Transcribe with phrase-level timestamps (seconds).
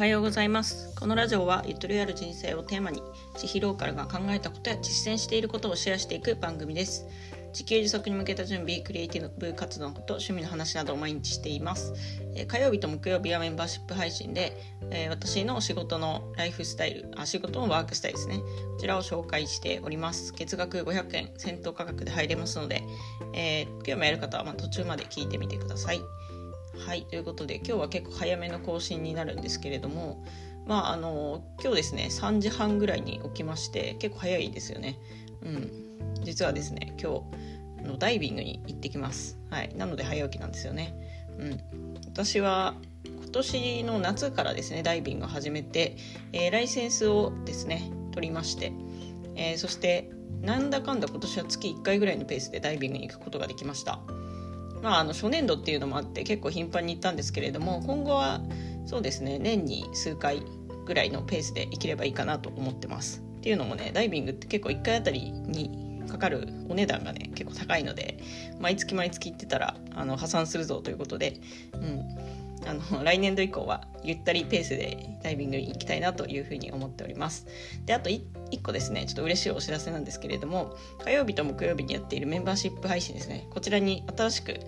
[0.00, 0.94] はようございます。
[0.98, 3.02] このラジオはゆとりある人生をテーマに
[3.36, 7.06] 千尋ローカルが考えたことや実践していることをシェアしていく番組です。
[7.52, 11.92] 自給自足に向けた準備クリエイティブ活動のこと趣味の話などを毎日しています、
[12.34, 14.56] えー、火曜日と木曜日はメンバーシップ配信で、
[14.90, 18.38] えー、私の仕事のライフスタイルあ仕事のワークスタイルですね。
[18.38, 18.44] こ
[18.78, 20.32] ちらを紹介しております。
[20.32, 22.84] 月額500円先頭価格で入れますので、
[23.34, 26.00] えー、興味ある方はま途中まで聞いてみてください。
[26.78, 30.24] はいということで今日は結構早めの更新になるんですけれども
[30.66, 34.98] まああの今日ですね3時半ぐらいに起きまして結構早いですよね。
[35.42, 35.70] うん。
[36.22, 37.24] 実はですね今
[37.80, 39.38] 日のダイビングに行ってきます。
[39.50, 39.74] はい。
[39.74, 40.94] なので早起きなんですよね。
[41.38, 41.60] うん。
[42.06, 45.96] 私は今年の夏からですねダイビングを始めて、
[46.32, 48.72] えー、ライセンスをですね取りまして、
[49.36, 54.00] えー、そしてなんだかんだ今年は月1回ぐらいのペースでダイビングに行くことができました。
[54.82, 58.40] まあ、あの初年度っていうのもあって結構頻繁に行ったんですけれども今後は
[58.86, 60.42] そうですね年に数回
[60.86, 63.22] ぐらいのペースで生きればいいかなと思ってます。
[63.40, 68.18] っていうのもねダイビングって結構1回あたりにかかるお値段がね結構高いので
[68.58, 71.40] 毎月毎月行ってたらあの破産するぞということで、
[71.72, 72.02] うん、
[72.66, 77.46] あの 来年度以降はゆったりペースでダイビングに行きたいなというふうに思っております。
[77.86, 83.46] であと1個ですねちょっと嬉しいお知らせなんですけれども火曜日と木曜日にやっているメンバーシップ配信ですね。
[83.50, 84.60] こちらに新しく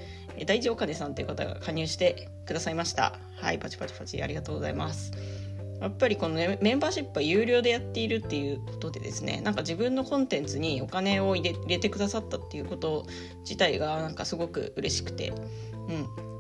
[0.47, 3.19] 大地お金さんという方が加入してくださいました。
[3.37, 5.13] はいパチパチパチありがとうございます。
[5.83, 13.05] やっぱりこの、ね、メンバーシップは有料でやっているっていうことでですねなんか自分のコンテンツにお金を入れ入れてくださったっていうこと
[13.41, 15.33] 自体がなんかすごく嬉しくて、
[15.89, 16.32] うん、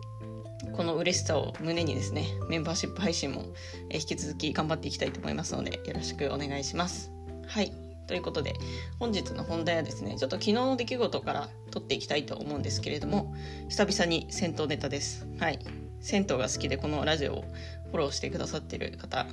[0.76, 3.44] この嬉しさを胸にですねメンバーシップ配信も
[3.90, 7.12] 引き続き頑張っていきたいと思いますのでよろしくお願いします。
[7.46, 7.72] はい。
[8.06, 8.54] ということで
[8.98, 13.34] 本日の本題はですねちょっと昨日の出来事から撮っていきたいと思うんですけれども
[13.68, 15.26] 久々に銭湯ネタです。
[15.38, 15.58] はい。
[16.00, 17.44] 銭湯が好きでこのラジオを
[17.90, 19.26] フォローしてくださってる方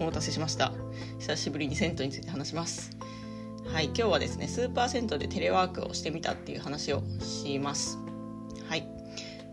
[0.00, 0.72] お待たせしました。
[1.18, 2.96] 久しぶりに銭湯について話します。
[3.72, 3.86] はい。
[3.86, 7.98] 今日はですねスーパー銭湯でテレワークをしてみたっていう話をします。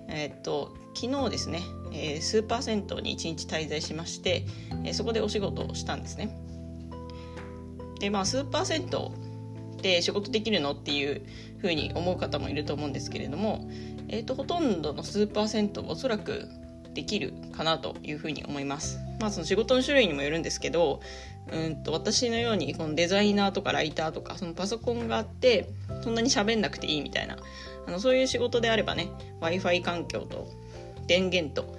[0.08, 1.62] えー、っと昨日ですね、
[1.92, 4.46] えー、スーパー銭湯に1日滞在しまして、
[4.84, 6.38] えー、そこでお仕事をしたんですね
[8.00, 11.22] でまあスーパー銭湯で仕事できるのっていう
[11.60, 13.70] ふうに思う方もいると思うんですけれども、
[14.08, 16.48] えーと、ほとんどのスーパー銭湯おそらく
[16.94, 19.00] できるかなというふうに思います。
[19.20, 21.02] まあその仕事の種類にもよるんですけど、
[21.52, 25.70] うんと私のようにこのデザイナーとかライターとかそのパソコンがあって
[26.02, 27.38] そんなに喋んなくていいみたいな
[27.88, 30.48] あのそういう仕事であればね w i f i 環境と
[31.08, 31.76] 電源と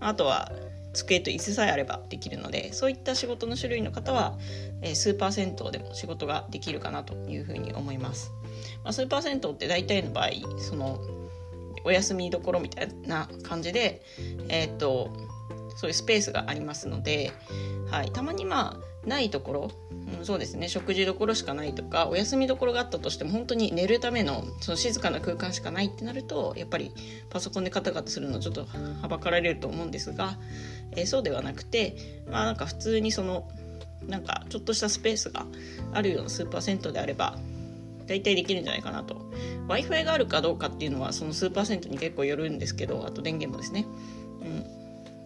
[0.00, 0.52] あとは
[0.92, 4.36] 机と椅子さえあればできるのでそういった仕事の種類の方は、
[4.82, 8.32] えー、スーパー銭湯でも仕事ができるかなというふうに思います、
[8.82, 10.98] まあ、スーパー銭湯って大体の場合その
[11.84, 14.02] お休みどころみたいな感じで
[14.48, 15.10] えー、っと
[15.76, 17.32] そういうスペースがありますので、
[17.90, 19.70] はい、たまにまあないところ、
[20.18, 20.68] うん、そうですね。
[20.68, 26.92] 食事どころしかないとかお休みどころがあったとしても本当に寝るためのその静かな空間しかないってなるとやっぱり
[27.30, 30.38] パソコンでカタカタするのちょっとはばかられると思うんですが、
[30.92, 33.48] えー、そうではなくてまあなんか普通にその
[34.06, 35.46] なんかちょっとしたスペースが
[35.92, 37.38] あるようなスーパー銭湯であれば
[38.06, 39.14] 大体できるんじゃないかなと。
[39.68, 43.86] w i f i があるかどうかっていうのはそのスーパー銭湯に結構よるんですけどあと電源もですね、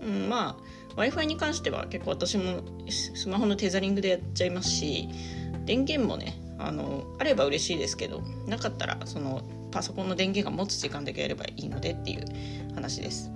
[0.02, 0.56] うん、うん、まあ
[0.96, 5.08] w i f i に関しては結構私もスマホのテザリングでやっちゃいますし
[5.64, 12.24] 電源もねあのあれば嬉しいですけどなかったらそのパソコンの電源が持つ時間だけやればいいのでっていう
[12.74, 13.30] 話です。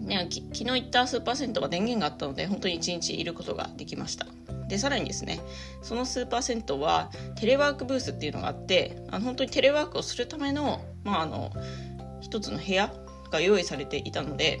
[0.00, 4.26] ね、昨日行ったスーパー銭湯は電源があったので本当に1日いることができました
[4.68, 5.40] でさらにですね
[5.82, 11.50] そのスーパー銭湯はテレワークブースっていうのがあってあの本当にテレワークをするための,、まあ、あの
[12.20, 12.94] 一つの部屋
[13.32, 14.60] が用意されていたので、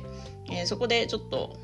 [0.50, 1.56] えー、そこでちょっと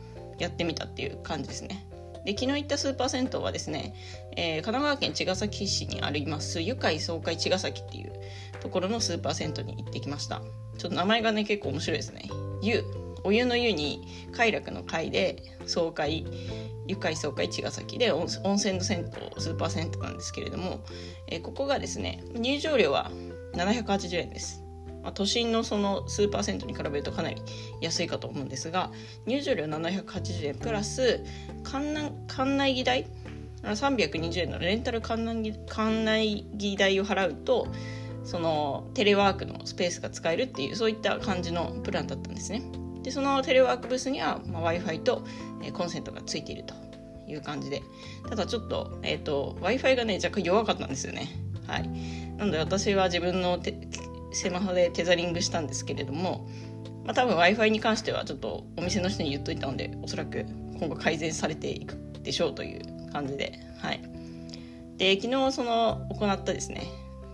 [0.43, 1.87] やってみたっていう感じですね。
[2.25, 3.95] で昨日行ったスーパー銭湯はですね、
[4.37, 8.13] えー、神奈川県茅ヶ崎市にあります愉快爽快茅ヶ崎っていう
[8.61, 10.41] ところのスーパー銭湯に行ってきました。
[10.79, 12.29] ちょっと名前がね結構面白いですね。
[12.63, 12.85] 湯
[13.25, 14.03] お湯の湯に
[14.33, 16.25] 快楽の快で爽快
[16.87, 20.81] 愉快爽快茅ヶ崎で温泉の銭湯スーパー銭湯なんですけれども、
[21.29, 23.11] えー、ここがですね入場料は
[23.55, 24.62] 780円です。
[25.03, 27.43] まあ、都心のその数パーセントに比べるとかなり
[27.81, 28.91] 安いかと思うんですが
[29.27, 31.25] 入場料780円プラス
[31.65, 33.07] 館内館内着代
[33.63, 37.69] 320円のレンタル館内館内着代を払うと
[38.25, 42.63] そのテレワークのスペースが使えるっていうそういった感じのプランだったんですね。
[43.03, 45.25] でそのテレワークブースには、まあ、w i f i と、
[45.63, 46.75] えー、コンセントがついていると
[47.27, 47.83] いう感じで。
[48.29, 51.29] ただちょっと,、えーと、w i f i がね若干弱かったんですよね。
[51.67, 51.89] はい。
[52.37, 53.59] なので私は自分の
[54.33, 56.49] スマホでテザリングしたんですけれども、
[57.05, 60.47] まあ、多分 w i f i に関してはちょっとお店の人に言っといたのでおそらく
[60.79, 64.01] 今後改善されていくでしょうという感じではい。
[64.97, 66.87] で昨日その行ったですね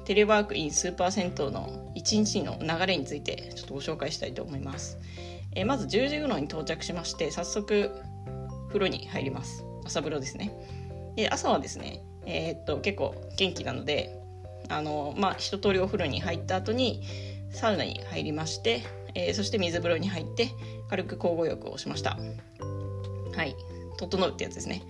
[0.05, 4.97] テレワークインスーパー銭湯の1日の流れについてちょっとご紹介したいと思います、
[5.55, 7.93] え、まず10時頃に到着しまして早速
[8.69, 9.65] 風呂に入ります。
[9.85, 10.53] 朝風呂ですね。
[11.17, 14.18] で朝はですねえー、っと結構元気なので
[14.69, 17.03] あのまあ一通りお風呂に入った後に
[17.51, 18.83] サウナに入りまして、
[19.15, 20.51] えー、そして水風呂に入って
[20.89, 22.19] 軽く交互浴をしました。
[23.37, 23.55] はい。
[23.99, 24.83] 整うってやつですね。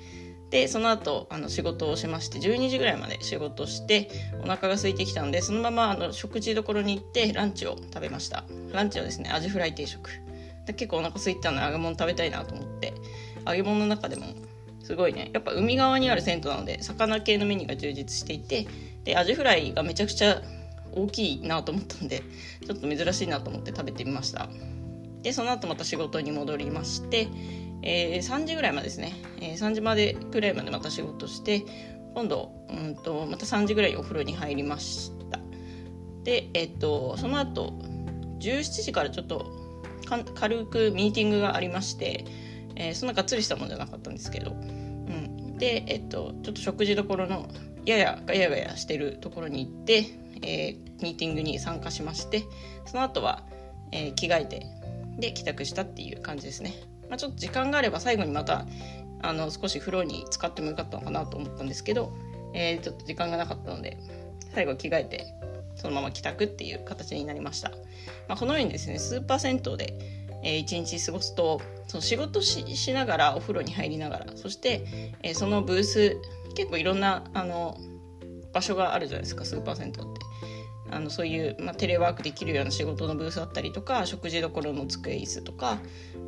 [0.51, 4.09] でその後あの仕事をしまして12時ぐらいまで仕事して
[4.43, 8.45] お腹が空いてきたのでそのままあの食事処に行ってランチを食べました。
[8.73, 10.11] ランチはですねアジフライ定食。
[10.67, 12.93] で結構お腹空いたので揚げ物食べたいなと思って
[13.47, 14.27] 揚げ物の中でも
[14.83, 18.67] すごいねやっぱ海側にある銭湯なので魚系のメニューが充実していて
[19.09, 20.43] でアジフライがめちゃくちゃ
[20.93, 22.23] 大きいなと思ったんで
[22.67, 24.51] ちょっと珍しいなと思って食べてみました。
[25.23, 27.27] でその後また仕事に戻りまして
[27.83, 31.65] えー、3時ぐらいまでですね、えー、3時までぐらいまでまた仕事して
[32.15, 35.39] 今度うんとまた3時ぐらいお風呂に入りました。
[36.25, 37.79] でえっとその後
[38.41, 39.47] 17時からちょっと
[40.35, 42.27] 軽くミーティングがありまして、
[42.77, 47.49] えー、そんながっつりしたもんじゃなかったんですけど、うん、でえっとちょっと食事どころの
[47.91, 50.07] ややガヤガヤしてるところに行って、
[50.43, 52.45] えー、ミーティングに参加しまして
[52.87, 53.43] その後は、
[53.93, 54.67] えー、着替えて
[55.19, 56.75] で帰宅したっていう感じですね。
[57.09, 58.67] まあ、ちょっと時間があれば最後にまた
[59.21, 62.13] あの少し風呂に使ってもよかったのかなと思ったんですけど、
[62.55, 63.99] えー、ちょっと時間がなかったので
[64.55, 65.27] 最後着替えて
[65.75, 67.71] そのまま帰宅っていう形になりました、
[68.29, 69.95] まあ、このようにですねスーパー銭湯で、
[70.43, 74.85] えー、一日過ごすとその仕事しながらお風呂に入りながらそして、
[75.23, 76.17] えー、そのブース
[76.59, 77.79] 結構いろんなあの
[78.53, 80.29] 場所があるじゃないですかスーパー銭湯って。
[80.91, 85.81] あのそういう、まあ、テレワークできるような仕事のブースだったりとか食事どころの机椅子とか、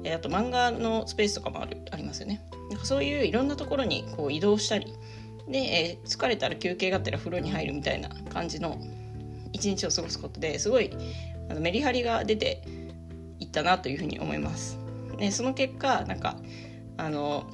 [0.05, 4.93] えー、あと漫画のスペースとかもあるありますよねなんかそういういろんなところにこう移動したり
[5.49, 8.79] で、えー、疲れたら休憩がてら風呂に入るみたいな感じの
[9.55, 10.91] 一日を過ごすことですごい
[11.49, 12.63] あのメリハリが出て
[13.39, 14.79] いったなというふうに思います。
[15.17, 16.37] でその結果なんか
[16.99, 17.51] あの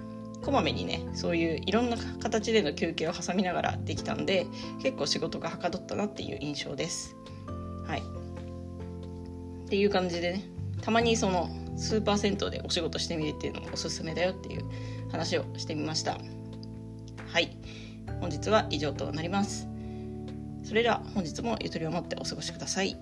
[0.46, 4.46] こまめにねそういういろんな形での休憩を挟みながらできたんで
[4.80, 7.16] 結構仕事がはかどったなっていう印象です。
[7.84, 8.00] はい、
[9.64, 10.44] っていう感じでね
[10.82, 14.64] たまにそのスーパー銭湯でお仕事してみるっていうのもおすすめだよっていう
[15.10, 16.16] 話をしてみました。
[17.26, 17.56] はい
[18.20, 19.66] 本日は以上となります。
[20.62, 22.96] それでは本日もゆとりを持ってお過ごしください。